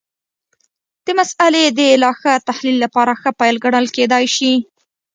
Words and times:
د 1.05 1.07
مسألې 1.19 1.63
د 1.77 1.79
لا 2.03 2.11
ښه 2.19 2.33
تحلیل 2.47 2.77
لپاره 2.85 3.11
ښه 3.21 3.29
پیل 3.39 3.55
ګڼل 3.65 3.85
کېدای 3.95 4.25
شي. 4.35 4.53